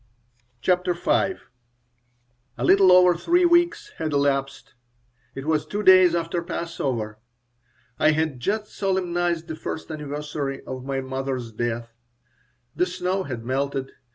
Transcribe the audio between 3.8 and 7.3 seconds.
had elapsed. It was two days after Passover.